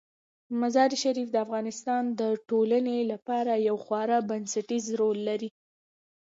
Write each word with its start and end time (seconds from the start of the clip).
مزارشریف 0.61 1.27
د 1.31 1.37
افغانستان 1.45 2.03
د 2.19 2.21
ټولنې 2.49 2.97
لپاره 3.11 3.53
یو 3.67 3.75
خورا 3.85 4.17
بنسټيز 4.29 4.85
رول 4.99 5.17
لري. 5.29 5.49